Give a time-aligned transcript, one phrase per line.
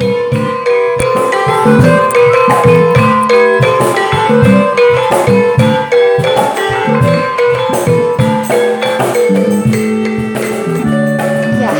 [0.00, 0.08] ya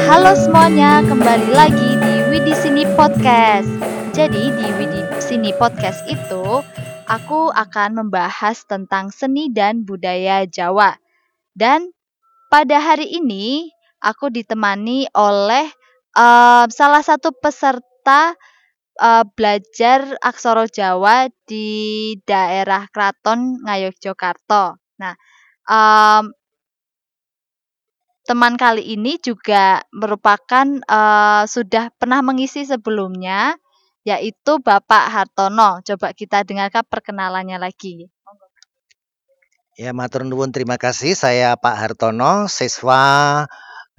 [0.04, 3.72] Halo semuanya, kembali lagi di Widi Sini Podcast.
[4.12, 6.60] Jadi di Widi Sini Podcast itu
[7.08, 11.00] aku akan membahas tentang seni dan budaya Jawa.
[11.56, 11.88] Dan
[12.52, 13.72] pada hari ini
[14.04, 15.72] aku ditemani oleh
[16.20, 24.76] uh, salah satu peserta uh, belajar aksara Jawa di daerah Kraton Ngayogyakarta.
[25.00, 25.14] Nah,
[25.66, 26.24] um,
[28.28, 33.56] teman kali ini juga merupakan uh, sudah pernah mengisi sebelumnya,
[34.04, 35.80] yaitu Bapak Hartono.
[35.82, 38.06] Coba kita dengarkan perkenalannya lagi.
[39.80, 41.16] Ya, matur nuwun terima kasih.
[41.16, 43.48] Saya Pak Hartono, siswa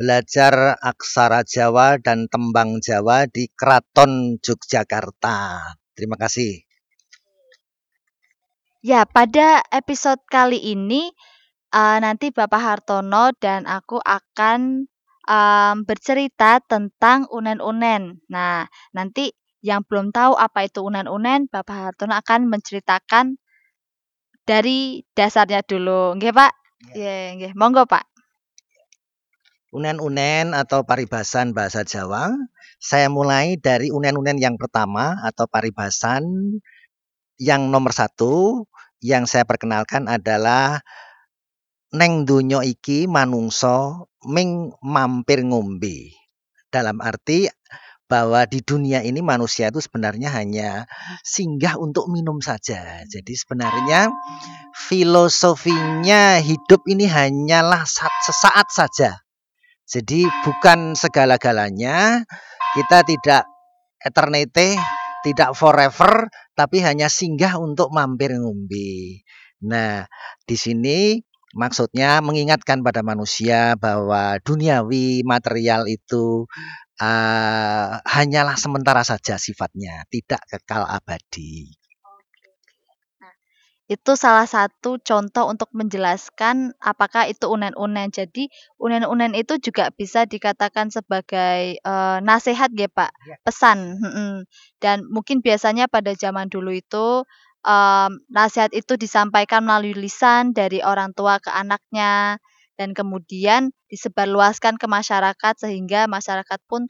[0.02, 5.62] belajar aksara Jawa dan tembang Jawa di Kraton Yogyakarta.
[5.94, 6.66] Terima kasih.
[8.82, 11.14] Ya, pada episode kali ini
[11.70, 14.90] uh, nanti Bapak Hartono dan aku akan
[15.30, 18.26] um, bercerita tentang unen-unen.
[18.26, 18.66] Nah,
[18.98, 19.30] nanti
[19.62, 23.38] yang belum tahu apa itu unen-unen, Bapak Hartono akan menceritakan
[24.50, 26.18] dari dasarnya dulu.
[26.18, 26.52] Nggih, Pak?
[26.98, 27.54] Ya, nggih.
[27.54, 28.11] Monggo, Pak.
[29.72, 32.28] Unen-unen atau paribasan bahasa Jawa,
[32.76, 36.24] saya mulai dari unen-unen yang pertama atau paribasan
[37.40, 38.68] yang nomor satu
[39.00, 40.84] yang saya perkenalkan adalah
[41.96, 46.20] neng dunyo iki manungso ming mampir ngombe.
[46.68, 47.48] Dalam arti
[48.12, 50.84] bahwa di dunia ini manusia itu sebenarnya hanya
[51.24, 53.08] singgah untuk minum saja.
[53.08, 54.12] Jadi sebenarnya
[54.76, 57.88] filosofinya hidup ini hanyalah
[58.28, 59.24] sesaat saja.
[59.92, 62.24] Jadi bukan segala-galanya.
[62.72, 63.44] Kita tidak
[64.00, 64.80] eternity,
[65.28, 69.28] tidak forever, tapi hanya singgah untuk mampir ngombe.
[69.68, 70.08] Nah,
[70.48, 71.20] di sini
[71.52, 76.48] Maksudnya mengingatkan pada manusia bahwa duniawi material itu
[76.96, 81.81] uh, hanyalah sementara saja sifatnya, tidak kekal abadi.
[83.92, 88.08] Itu salah satu contoh untuk menjelaskan apakah itu unen-unen.
[88.08, 88.48] Jadi
[88.80, 93.36] unen-unen itu juga bisa dikatakan sebagai uh, nasihat ya Pak, ya.
[93.44, 94.00] pesan.
[94.80, 97.28] Dan mungkin biasanya pada zaman dulu itu
[97.68, 102.40] um, nasihat itu disampaikan melalui lisan dari orang tua ke anaknya
[102.80, 106.88] dan kemudian disebarluaskan ke masyarakat sehingga masyarakat pun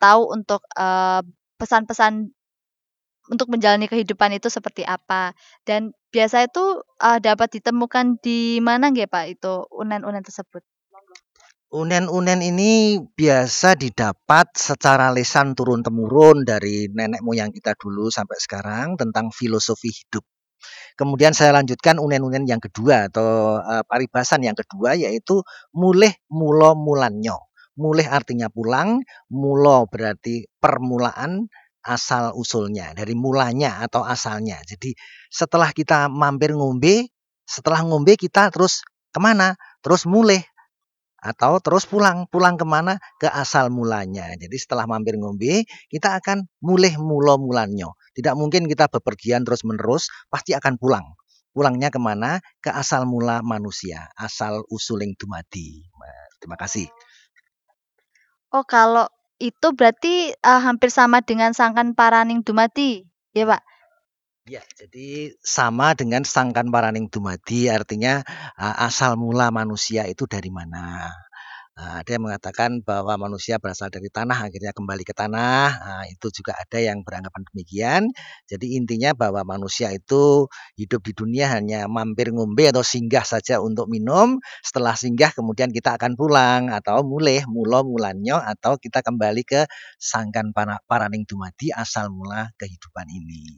[0.00, 0.60] tahu untuk
[1.56, 2.34] pesan-pesan
[3.30, 9.06] untuk menjalani kehidupan itu seperti apa dan biasa itu uh, dapat ditemukan di mana nggih
[9.06, 10.64] Pak itu unen-unen tersebut?
[11.72, 19.32] Unen-unen ini biasa didapat secara lisan turun-temurun dari nenek moyang kita dulu sampai sekarang tentang
[19.32, 20.20] filosofi hidup.
[21.00, 25.40] Kemudian saya lanjutkan unen-unen yang kedua atau uh, paribasan yang kedua yaitu
[25.72, 27.40] mulih mulo mulanyo.
[27.72, 29.00] Mulih artinya pulang,
[29.32, 31.48] mulo berarti permulaan,
[31.82, 34.62] asal usulnya, dari mulanya atau asalnya.
[34.62, 34.94] Jadi
[35.28, 37.10] setelah kita mampir ngombe,
[37.42, 39.58] setelah ngombe kita terus ke mana?
[39.82, 40.40] Terus mulih
[41.22, 42.26] atau terus pulang.
[42.30, 42.98] Pulang ke mana?
[43.18, 44.34] Ke asal mulanya.
[44.38, 47.98] Jadi setelah mampir ngombe, kita akan mulih mulo mulanyo.
[48.14, 51.06] Tidak mungkin kita bepergian terus menerus, pasti akan pulang.
[51.52, 52.40] Pulangnya ke mana?
[52.64, 55.84] Ke asal mula manusia, asal usuling dumadi.
[56.40, 56.88] Terima kasih.
[58.52, 59.08] Oh kalau
[59.42, 63.02] itu berarti uh, hampir sama dengan sangkan paraning dumadi,
[63.34, 63.62] ya Pak?
[64.42, 68.26] Ya, jadi sama dengan sangkan paraning dumadi artinya
[68.58, 71.14] asal mula manusia itu dari mana.
[71.72, 75.68] Nah, ada yang mengatakan bahwa manusia berasal dari tanah akhirnya kembali ke tanah.
[75.72, 78.02] Nah, itu juga ada yang beranggapan demikian.
[78.44, 83.88] Jadi intinya bahwa manusia itu hidup di dunia hanya mampir ngombe atau singgah saja untuk
[83.88, 84.36] minum.
[84.60, 89.64] Setelah singgah kemudian kita akan pulang atau mulih mulo mulanyo atau kita kembali ke
[89.96, 90.52] sangkan
[90.84, 93.48] paraning dumadi asal mula kehidupan ini.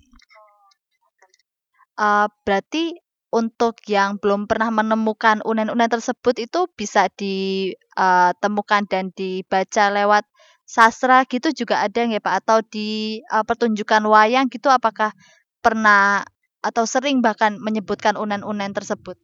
[1.94, 3.04] Uh, berarti
[3.34, 10.22] untuk yang belum pernah menemukan unen-unen tersebut itu bisa ditemukan uh, dan dibaca lewat
[10.62, 12.34] sastra gitu juga ada nggak Pak?
[12.46, 15.10] Atau di uh, pertunjukan wayang gitu apakah
[15.58, 16.22] pernah
[16.62, 19.19] atau sering bahkan menyebutkan unen-unen tersebut?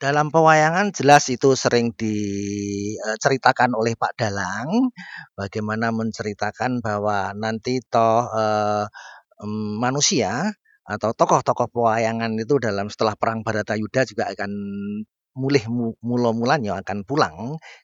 [0.00, 4.88] Dalam pewayangan jelas itu sering diceritakan oleh Pak Dalang,
[5.36, 8.88] bagaimana menceritakan bahwa nanti toh uh,
[9.76, 10.56] manusia
[10.90, 14.50] atau tokoh-tokoh pewayangan itu dalam setelah perang Baratayuda juga akan
[15.38, 15.64] mulih
[16.02, 17.36] mulo mulanya akan pulang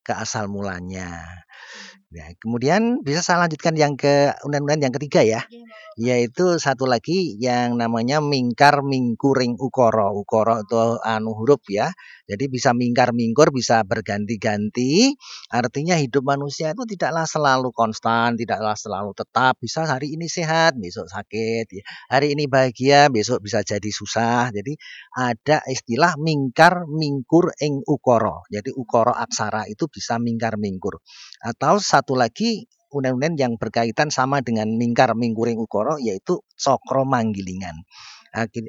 [0.06, 1.22] ke asal mulanya.
[2.16, 5.42] Nah, kemudian bisa saya lanjutkan yang ke unen-unen yang ketiga ya.
[5.98, 10.14] Yaitu satu lagi yang namanya mingkar mingkuring ukoro.
[10.16, 11.90] Ukoro itu anu huruf ya.
[12.26, 15.12] Jadi bisa mingkar mingkur bisa berganti-ganti.
[15.50, 19.58] Artinya hidup manusia itu tidaklah selalu konstan, tidaklah selalu tetap.
[19.60, 21.66] Bisa hari ini sehat, besok sakit.
[21.74, 21.84] Ya.
[22.10, 24.54] Hari ini bahagia, besok bisa jadi susah.
[24.54, 24.78] Jadi
[25.14, 28.46] ada istilah mingkar mingkur ing ukoro.
[28.48, 31.02] Jadi ukoro aksara itu bisa mingkar mingkur.
[31.46, 37.86] Atau satu lagi unen-unen yang berkaitan sama dengan mingkar mingkuring ukoro yaitu cokro manggilingan.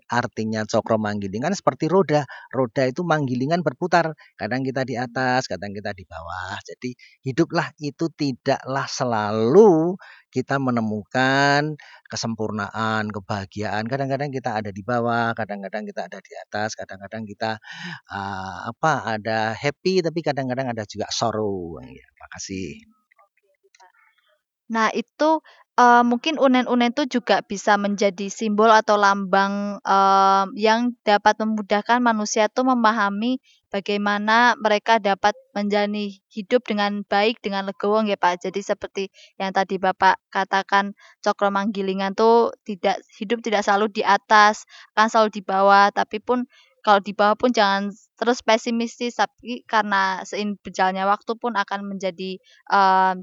[0.08, 2.24] Artinya cokro manggilingan seperti roda.
[2.56, 4.16] Roda itu manggilingan berputar.
[4.40, 6.56] Kadang kita di atas, kadang kita di bawah.
[6.64, 6.96] Jadi
[7.28, 10.00] hiduplah itu tidaklah selalu
[10.32, 11.76] kita menemukan
[12.08, 13.84] kesempurnaan, kebahagiaan.
[13.92, 17.60] Kadang-kadang kita ada di bawah, kadang-kadang kita ada di atas, kadang-kadang kita
[18.12, 21.80] uh, apa ada happy tapi kadang-kadang ada juga sorrow.
[21.84, 22.80] Ya, makasih.
[24.68, 25.40] Nah, itu,
[25.78, 32.50] uh, mungkin unen-unen itu juga bisa menjadi simbol atau lambang, uh, yang dapat memudahkan manusia
[32.50, 33.38] tuh memahami
[33.70, 38.50] bagaimana mereka dapat menjalani hidup dengan baik, dengan legowo ya Pak.
[38.50, 39.04] Jadi seperti
[39.38, 44.66] yang tadi Bapak katakan, cokro manggilingan tuh tidak hidup tidak selalu di atas,
[44.98, 46.50] kan selalu di bawah, tapi pun
[46.82, 52.40] kalau di bawah pun jangan terus pesimistis, tapi karena seiring berjalannya waktu pun akan menjadi,
[52.72, 53.20] uh,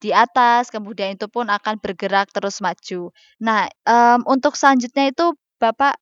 [0.00, 3.12] di atas, kemudian itu pun akan bergerak terus maju.
[3.40, 5.96] Nah, um, untuk selanjutnya itu Bapak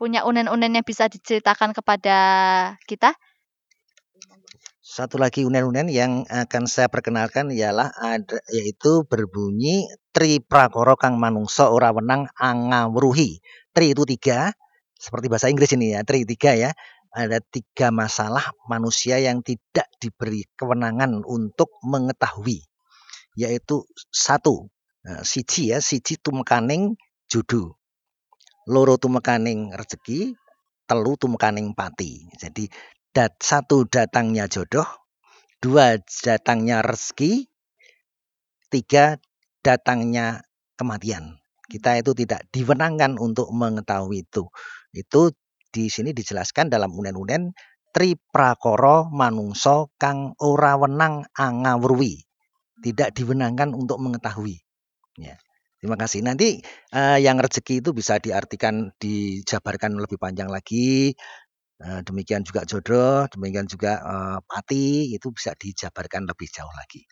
[0.00, 2.18] punya unen-unen yang bisa diceritakan kepada
[2.88, 3.12] kita?
[4.84, 11.72] Satu lagi unen-unen yang akan saya perkenalkan ialah ada yaitu berbunyi tri prakoro kang manungso
[11.72, 13.40] ora wenang angawruhi.
[13.72, 14.52] Tri itu tiga,
[15.00, 16.70] seperti bahasa Inggris ini ya, tri tiga ya.
[17.14, 22.66] Ada tiga masalah manusia yang tidak diberi kewenangan untuk mengetahui
[23.34, 24.70] yaitu satu.
[25.04, 26.96] Nah, siji ya siji tumekaning
[27.28, 27.76] judu.
[28.64, 30.32] Loro tumekaning rezeki
[30.88, 32.24] telu tumekaning pati.
[32.40, 32.70] Jadi
[33.12, 34.86] dat satu datangnya jodoh
[35.60, 37.46] dua datangnya rezeki
[38.72, 39.20] tiga
[39.60, 40.40] datangnya
[40.80, 41.36] kematian.
[41.68, 44.48] Kita itu tidak diwenangkan untuk mengetahui itu.
[44.92, 45.32] Itu
[45.72, 47.50] di sini dijelaskan dalam unen-unen
[47.94, 52.24] tri prakoro manungso kang ora wenang angawruwi
[52.82, 54.62] tidak diwenangkan untuk mengetahui.
[55.20, 55.38] Ya.
[55.84, 56.24] Terima kasih.
[56.24, 56.64] Nanti
[56.96, 61.12] uh, yang rezeki itu bisa diartikan, dijabarkan lebih panjang lagi.
[61.76, 67.04] Uh, demikian juga jodoh, demikian juga uh, pati itu bisa dijabarkan lebih jauh lagi.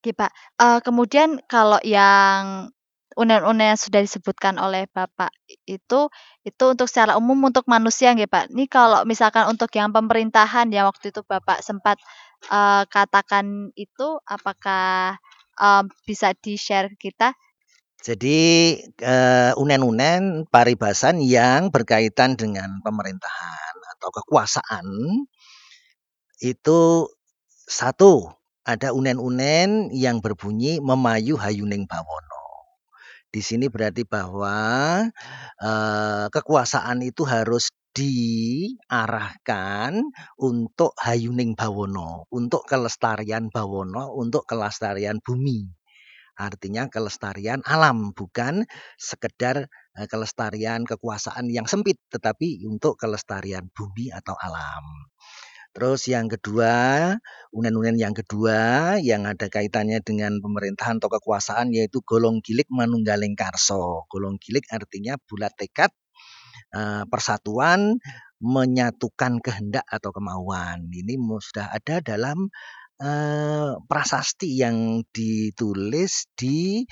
[0.00, 0.32] Oke Pak.
[0.56, 2.72] Uh, kemudian kalau yang
[3.12, 5.28] unen-unen yang sudah disebutkan oleh Bapak
[5.68, 6.08] itu,
[6.40, 8.48] itu untuk secara umum untuk manusia nggih Pak.
[8.56, 12.00] Ini kalau misalkan untuk yang pemerintahan yang waktu itu Bapak sempat
[12.48, 15.20] uh, katakan itu apakah,
[15.60, 17.36] uh, bisa di-share ke kita?
[18.00, 24.86] Jadi, uh, unen-unen paribasan yang berkaitan dengan pemerintahan atau kekuasaan
[26.40, 27.12] itu
[27.68, 28.32] satu,
[28.64, 32.40] ada unen-unen yang berbunyi memayu hayuning bawono.
[33.28, 34.56] Di sini berarti bahwa,
[35.60, 39.34] uh, kekuasaan itu harus diarahkan
[40.38, 45.66] untuk hayuning bawono, untuk kelestarian bawono, untuk kelestarian bumi.
[46.40, 48.64] Artinya kelestarian alam, bukan
[48.96, 49.68] sekedar
[49.98, 55.10] uh, kelestarian kekuasaan yang sempit, tetapi untuk kelestarian bumi atau alam.
[55.70, 57.14] Terus yang kedua,
[57.54, 64.02] unen-unen yang kedua yang ada kaitannya dengan pemerintahan atau kekuasaan yaitu golong gilik manunggaling karso.
[64.10, 65.94] Golong gilik artinya bulat tekad
[66.74, 67.98] uh, persatuan
[68.40, 70.88] menyatukan kehendak atau kemauan.
[70.88, 72.48] Ini sudah ada dalam
[73.00, 76.84] uh, prasasti yang ditulis di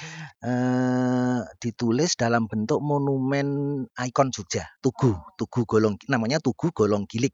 [0.44, 3.48] uh, ditulis dalam bentuk monumen
[3.88, 7.32] ikon Jogja, Tugu, Tugu Golong namanya Tugu Golong Gilik.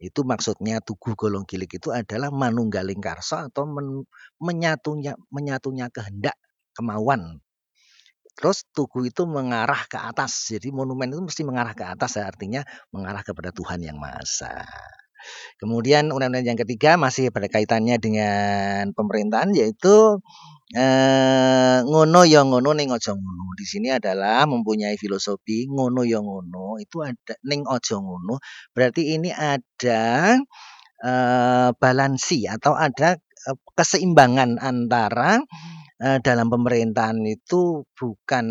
[0.00, 4.04] Itu maksudnya Tugu Golong Gilik itu adalah manunggaling karso atau men,
[4.40, 6.36] menyatunya menyatunya kehendak
[6.74, 7.44] kemauan
[8.34, 10.50] Terus tugu itu mengarah ke atas.
[10.50, 14.66] Jadi monumen itu mesti mengarah ke atas ya, artinya mengarah kepada Tuhan yang Maha Esa.
[15.56, 20.20] Kemudian undang-undang yang ketiga masih berkaitannya dengan pemerintahan yaitu
[20.76, 23.44] eh, ngono yang ngono ning ojo ngono.
[23.56, 28.34] Di sini adalah mempunyai filosofi ngono yang ngono itu ada ning ojo ngono.
[28.76, 30.36] Berarti ini ada
[31.00, 35.40] eh, balansi atau ada eh, keseimbangan antara
[36.00, 38.46] uh, dalam pemerintahan itu bukan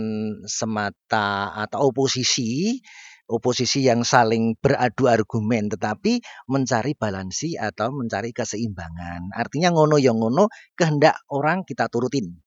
[0.45, 2.79] semata atau oposisi
[3.27, 6.19] oposisi yang saling beradu argumen tetapi
[6.51, 9.31] mencari balansi atau mencari keseimbangan.
[9.31, 12.42] Artinya ngono yang ngono kehendak orang kita turutin.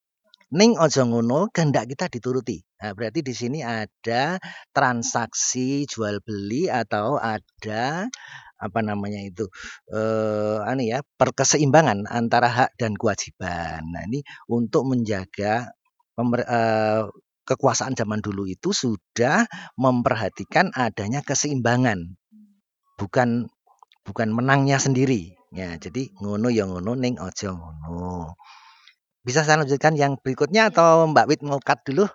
[0.54, 2.62] Ning ojo ngono kehendak kita dituruti.
[2.78, 4.38] Nah, berarti di sini ada
[4.70, 8.06] transaksi jual beli atau ada
[8.56, 9.44] apa namanya itu
[9.90, 13.90] eh anu ya perkeseimbangan antara hak dan kewajiban.
[13.90, 15.66] Nah, ini untuk menjaga
[16.14, 17.02] pemer, eh,
[17.42, 22.14] kekuasaan zaman dulu itu sudah memperhatikan adanya keseimbangan.
[23.02, 23.50] Bukan
[24.06, 25.34] bukan menangnya sendiri.
[25.50, 28.38] Ya, jadi ngono ya ngono ning ojo ngono.
[29.26, 32.06] Bisa saya lanjutkan yang berikutnya atau Mbak Wit mau cut dulu?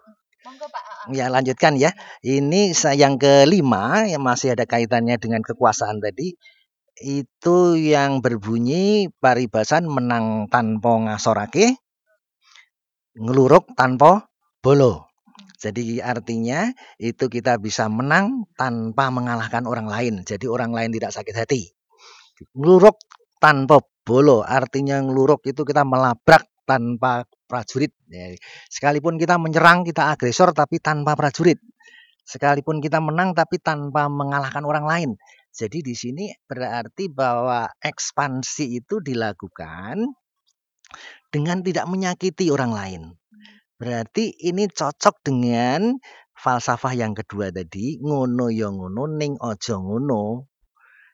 [0.48, 1.12] Monggo Pak.
[1.12, 1.92] Ya, lanjutkan ya.
[2.24, 6.40] Ini yang kelima yang masih ada kaitannya dengan kekuasaan tadi.
[6.96, 11.76] Itu yang berbunyi paribasan menang tanpa ngasorake,
[13.20, 14.32] ngeluruk tanpa
[14.64, 15.12] bolo.
[15.60, 20.24] Jadi artinya itu kita bisa menang tanpa mengalahkan orang lain.
[20.24, 21.76] Jadi orang lain tidak sakit hati.
[22.56, 22.96] Ngeluruk
[23.44, 27.92] tanpa bolo artinya ngeluruk itu kita melabrak tanpa prajurit.
[28.08, 28.32] Ya,
[28.72, 31.60] sekalipun kita menyerang, kita agresor tapi tanpa prajurit.
[32.24, 35.12] Sekalipun kita menang tapi tanpa mengalahkan orang lain.
[35.52, 40.00] Jadi di sini berarti bahwa ekspansi itu dilakukan
[41.28, 43.02] dengan tidak menyakiti orang lain.
[43.76, 45.98] Berarti ini cocok dengan
[46.38, 50.51] falsafah yang kedua tadi, ngono yo ngono ning ojo ngono.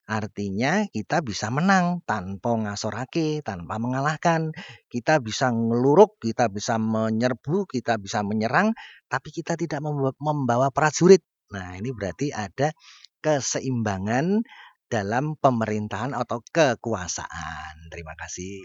[0.07, 4.55] Artinya kita bisa menang tanpa ngasorake, tanpa mengalahkan.
[4.87, 8.71] Kita bisa ngeluruk, kita bisa menyerbu, kita bisa menyerang,
[9.11, 9.83] tapi kita tidak
[10.23, 11.19] membawa prajurit.
[11.51, 12.71] Nah, ini berarti ada
[13.19, 14.47] keseimbangan
[14.87, 17.91] dalam pemerintahan atau kekuasaan.
[17.91, 18.63] Terima kasih.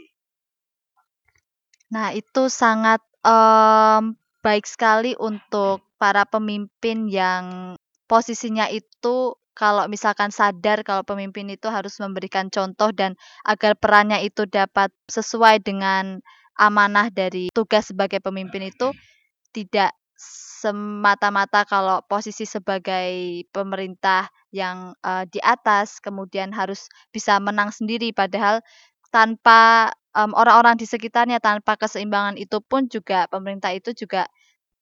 [1.91, 4.15] Nah, itu sangat um,
[4.47, 7.75] baik sekali untuk para pemimpin yang
[8.07, 14.49] posisinya itu kalau misalkan sadar kalau pemimpin itu harus memberikan contoh dan agar perannya itu
[14.49, 16.21] dapat sesuai dengan
[16.57, 18.93] amanah dari tugas sebagai pemimpin itu
[19.53, 19.93] tidak
[20.63, 28.63] semata-mata kalau posisi sebagai pemerintah yang uh, di atas kemudian harus bisa menang sendiri padahal
[29.11, 34.31] tanpa um, orang-orang di sekitarnya tanpa keseimbangan itu pun juga pemerintah itu juga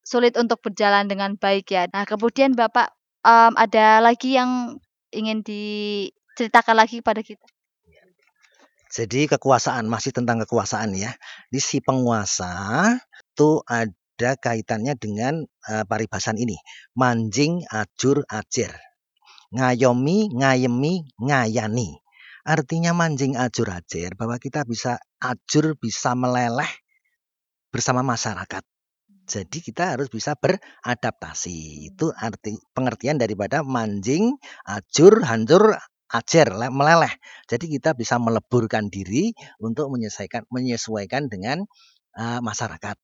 [0.04, 1.86] sulit untuk berjalan dengan baik ya.
[1.92, 2.92] Nah, kemudian Bapak
[3.24, 4.78] um, ada lagi yang
[5.10, 7.46] ingin diceritakan lagi kepada kita?
[8.90, 11.14] Jadi kekuasaan masih tentang kekuasaan ya.
[11.46, 12.50] Di si penguasa
[13.14, 16.58] itu ada kaitannya dengan uh, paribasan ini.
[16.98, 18.74] Manjing, ajur, ajer.
[19.54, 22.02] Ngayomi, ngayemi, ngayani.
[22.42, 26.70] Artinya manjing, ajur, ajer bahwa kita bisa ajur, bisa meleleh
[27.70, 28.66] bersama masyarakat.
[29.30, 31.87] Jadi kita harus bisa beradaptasi.
[31.94, 34.34] Itu arti pengertian daripada manjing,
[34.66, 35.78] ajur, hancur,
[36.10, 37.14] ajer, meleleh.
[37.46, 39.30] Jadi kita bisa meleburkan diri
[39.62, 41.62] untuk menyesuaikan menyesuaikan dengan
[42.18, 42.99] uh, masyarakat.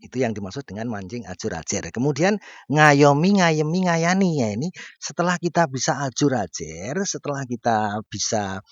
[0.00, 1.92] Itu yang dimaksud dengan mancing ajur ajer.
[1.94, 2.40] Kemudian
[2.72, 8.64] ngayomi, ngayemi, ngayani ya ini setelah kita bisa ajur ajer, setelah kita bisa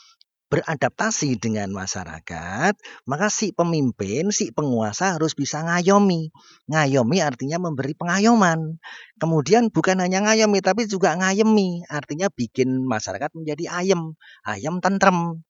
[0.49, 2.75] beradaptasi dengan masyarakat,
[3.05, 6.33] maka si pemimpin, si penguasa harus bisa ngayomi.
[6.73, 8.81] Ngayomi artinya memberi pengayoman.
[9.21, 14.17] Kemudian bukan hanya ngayomi, tapi juga ngayemi, artinya bikin masyarakat menjadi ayem,
[14.49, 15.45] ayem tentrem,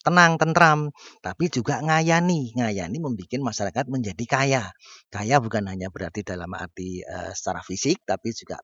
[0.00, 0.88] tenang, tentram,
[1.20, 2.56] tapi juga ngayani.
[2.56, 4.64] Ngayani membuat masyarakat menjadi kaya.
[5.12, 8.56] Kaya bukan hanya berarti dalam arti uh, secara fisik, tapi juga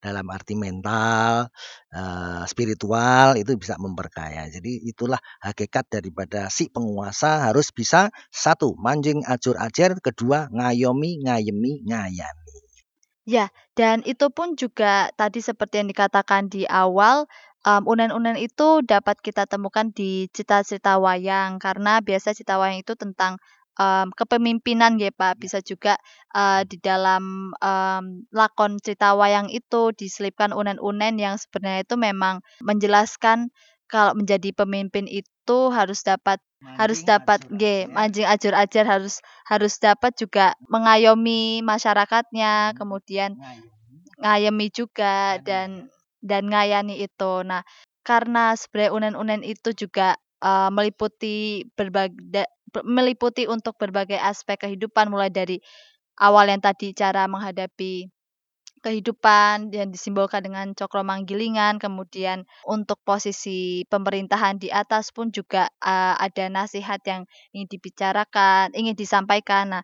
[0.00, 1.48] dalam arti mental,
[1.92, 4.46] uh, spiritual itu bisa memperkaya.
[4.48, 11.82] Jadi itulah hakikat daripada si penguasa harus bisa satu manjing ajur ajar, kedua ngayomi, ngayemi,
[11.84, 12.56] ngayani.
[13.26, 17.26] Ya, dan itu pun juga tadi seperti yang dikatakan di awal
[17.66, 23.42] um, unen-unen itu dapat kita temukan di cerita-cerita wayang karena biasa cerita wayang itu tentang
[23.80, 25.40] um, kepemimpinan ya Pak.
[25.40, 25.96] Bisa juga
[26.34, 33.52] uh, di dalam um, lakon cerita wayang itu diselipkan unen-unen yang sebenarnya itu memang menjelaskan
[33.86, 39.78] kalau menjadi pemimpin itu harus dapat mancing harus dapat g mancing ajur ajar harus harus
[39.78, 42.76] dapat juga mengayomi masyarakatnya, hmm.
[42.82, 43.38] kemudian
[44.18, 45.86] ngayemi juga dan
[46.18, 47.32] dan ngayani itu.
[47.46, 47.62] Nah,
[48.02, 52.48] karena sebenarnya unen-unen itu juga uh, meliputi berbagai
[52.84, 55.62] meliputi untuk berbagai aspek kehidupan mulai dari
[56.20, 58.08] awal yang tadi cara menghadapi
[58.86, 66.14] kehidupan yang disimbolkan dengan cokro manggilingan, kemudian untuk posisi pemerintahan di atas pun juga uh,
[66.14, 69.74] ada nasihat yang ingin dibicarakan, ingin disampaikan.
[69.74, 69.82] Nah,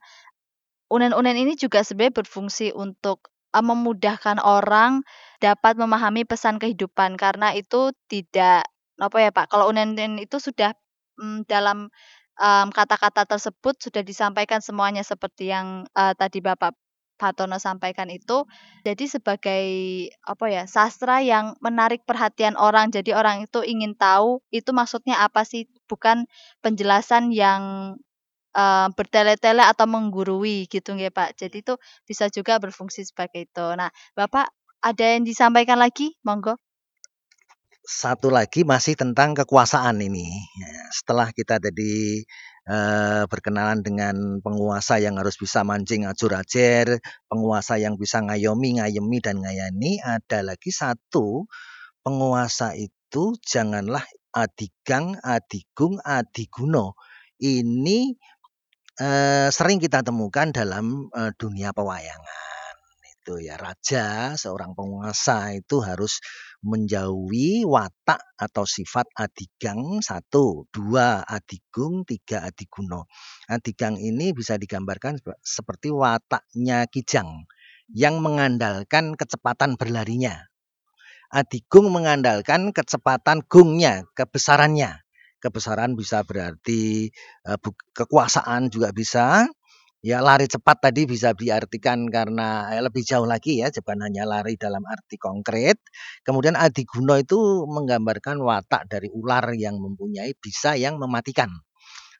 [0.86, 5.02] unen-unen ini juga sebenarnya berfungsi untuk uh, memudahkan orang
[5.42, 8.70] dapat memahami pesan kehidupan karena itu tidak
[9.02, 10.78] apa ya Pak, kalau unen-unen itu sudah
[11.18, 11.90] mmm, dalam
[12.42, 16.74] mmm, kata-kata tersebut sudah disampaikan semuanya seperti yang, eee, tadi Bapak
[17.22, 18.42] Hartono sampaikan itu.
[18.82, 19.64] Jadi sebagai
[20.26, 22.90] apa ya, sastra yang menarik perhatian orang.
[22.90, 26.26] Jadi orang itu ingin tahu itu maksudnya apa sih, bukan
[26.66, 27.94] penjelasan yang,
[28.56, 31.38] eee, bertele-tele atau menggurui gitu nggih Pak.
[31.40, 31.74] Jadi itu
[32.08, 33.66] bisa juga berfungsi sebagai itu.
[33.78, 34.50] Nah, Bapak
[34.84, 36.14] ada yang disampaikan lagi?
[36.26, 36.58] Monggo.
[37.82, 40.30] Satu lagi masih tentang kekuasaan ini.
[40.54, 42.22] Ya, setelah kita tadi
[42.70, 49.18] eh, berkenalan dengan penguasa yang harus bisa mancing ajur ajer, penguasa yang bisa ngayomi, ngayemi
[49.18, 51.50] dan ngayani, ada lagi satu
[52.06, 56.94] penguasa itu janganlah adigang, adigung, adiguno.
[57.42, 58.14] Ini
[59.02, 62.42] eh, sering kita temukan dalam eh, dunia pewayangan
[63.22, 66.18] itu ya raja seorang penguasa itu harus
[66.62, 73.10] menjauhi watak atau sifat adigang satu dua adigung tiga adiguno.
[73.50, 77.50] Adigang ini bisa digambarkan seperti wataknya kijang
[77.90, 80.48] yang mengandalkan kecepatan berlarinya.
[81.34, 85.02] Adigung mengandalkan kecepatan gungnya kebesarannya.
[85.42, 87.10] Kebesaran bisa berarti
[87.50, 87.58] uh,
[87.98, 89.50] kekuasaan juga bisa
[90.02, 94.58] Ya lari cepat tadi bisa diartikan karena eh, lebih jauh lagi ya, bukan hanya lari
[94.58, 95.78] dalam arti konkret.
[96.26, 97.38] Kemudian Adiguna itu
[97.70, 101.54] menggambarkan watak dari ular yang mempunyai bisa yang mematikan.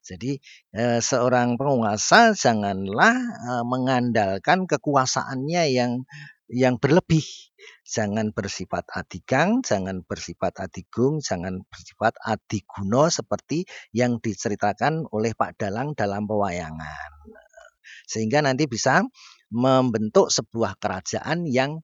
[0.06, 0.38] Jadi
[0.78, 3.14] eh, seorang penguasa janganlah
[3.50, 6.06] eh, mengandalkan kekuasaannya yang
[6.54, 7.26] yang berlebih.
[7.82, 15.98] Jangan bersifat adigang, jangan bersifat adigung, jangan bersifat adiguno seperti yang diceritakan oleh Pak Dalang
[15.98, 17.41] dalam pewayangan
[18.12, 19.00] sehingga nanti bisa
[19.48, 21.80] membentuk sebuah kerajaan yang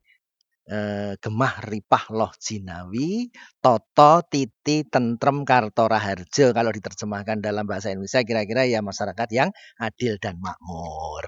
[0.69, 3.33] eh, gemah ripah loh jinawi
[3.65, 9.49] toto titi tentrem kartora harjo kalau diterjemahkan dalam bahasa Indonesia kira-kira ya masyarakat yang
[9.81, 11.25] adil dan makmur.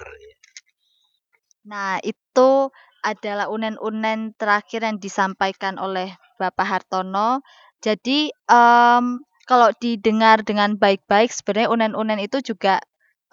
[1.68, 7.44] Nah, itu adalah unen-unen terakhir yang disampaikan oleh Bapak Hartono.
[7.80, 12.80] Jadi, um, kalau didengar dengan baik-baik sebenarnya unen-unen itu juga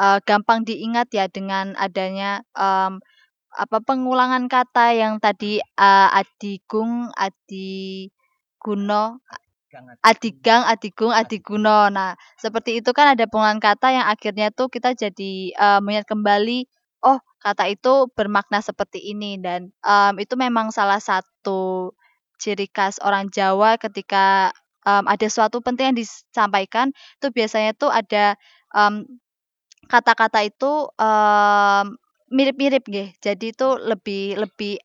[0.02, 3.04] uh, gampang diingat ya dengan adanya um,
[3.58, 9.18] apa pengulangan kata yang tadi uh, adigung, adiguno,
[10.06, 11.90] adigang, adigung, adiguno.
[11.90, 16.70] Nah, seperti itu kan ada pengulangan kata yang akhirnya tuh kita jadi uh, mengingat kembali,
[17.02, 21.94] oh kata itu bermakna seperti ini dan um, itu memang salah satu
[22.38, 24.54] ciri khas orang Jawa ketika
[24.86, 28.38] um, ada suatu penting yang disampaikan, itu biasanya tuh ada
[28.78, 29.02] um,
[29.88, 30.92] kata-kata itu,
[32.32, 33.10] mirip-mirip nggih.
[33.24, 34.76] Jadi itu lebih lebih,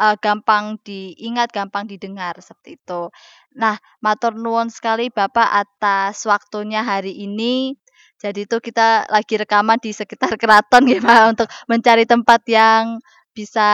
[0.00, 3.08] uh, gampang diingat, gampang didengar, seperti itu.
[3.56, 7.76] Nah, matur nuwun sekali Bapak atas waktunya hari ini.
[8.22, 13.70] Jadi itu kita lagi rekaman di sekitar keraton ya untuk mencari tempat yang bisa,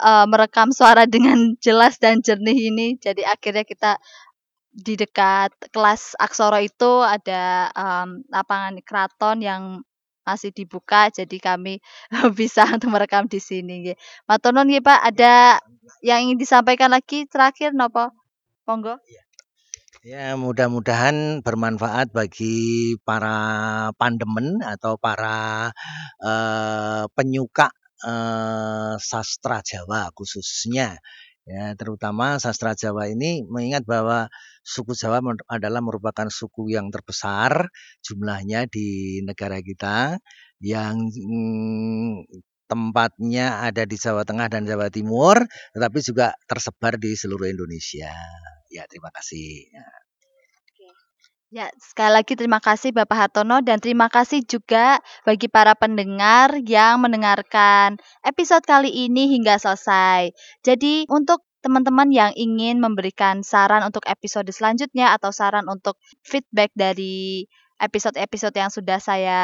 [0.00, 2.88] uh, merekam suara dengan jelas dan jernih ini.
[2.98, 3.92] Jadi akhirnya kita
[4.72, 9.62] di dekat kelas aksara itu ada, um, lapangan keraton yang
[10.22, 11.82] masih dibuka jadi kami
[12.38, 13.96] bisa untuk merekam di sini nggih.
[14.26, 15.58] Matur nuwun Pak, ada
[16.02, 18.10] yang ingin disampaikan lagi terakhir napa?
[18.66, 18.98] Monggo.
[19.06, 19.22] Iya.
[20.02, 23.38] Ya, mudah-mudahan bermanfaat bagi para
[23.94, 25.70] pandemen atau para
[26.18, 27.70] uh, penyuka
[28.02, 30.98] uh, sastra Jawa khususnya
[31.42, 34.30] ya terutama sastra Jawa ini mengingat bahwa
[34.62, 35.18] suku Jawa
[35.50, 37.66] adalah merupakan suku yang terbesar
[38.06, 40.22] jumlahnya di negara kita
[40.62, 42.30] yang hmm,
[42.70, 45.36] tempatnya ada di Jawa Tengah dan Jawa Timur
[45.74, 48.14] tetapi juga tersebar di seluruh Indonesia.
[48.72, 49.68] Ya, terima kasih.
[51.52, 57.04] Ya, sekali lagi terima kasih Bapak Hartono dan terima kasih juga bagi para pendengar yang
[57.04, 60.32] mendengarkan episode kali ini hingga selesai.
[60.64, 67.44] Jadi, untuk teman-teman yang ingin memberikan saran untuk episode selanjutnya atau saran untuk feedback dari
[67.76, 69.40] episode-episode yang sudah saya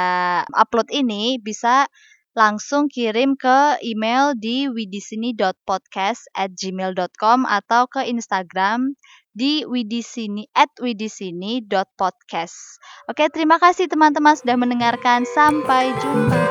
[0.57, 1.93] upload ini bisa
[2.33, 8.97] langsung kirim ke email di widisini.podcast@gmail.com atau ke Instagram
[9.39, 12.83] di widisini at widisini.podcast.
[13.07, 15.23] Oke, terima kasih teman-teman sudah mendengarkan.
[15.23, 16.43] Sampai jumpa.